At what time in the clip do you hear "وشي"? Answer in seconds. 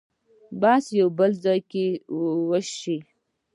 2.49-2.97